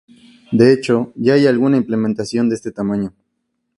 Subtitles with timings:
[0.51, 3.13] De hecho, ya hay alguna implementación de este tamaño.